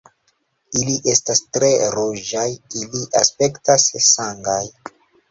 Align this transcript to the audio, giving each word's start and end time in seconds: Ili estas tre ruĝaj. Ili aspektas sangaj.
Ili 0.77 0.93
estas 1.11 1.41
tre 1.57 1.67
ruĝaj. 1.97 2.45
Ili 2.79 3.01
aspektas 3.19 3.85
sangaj. 4.07 4.63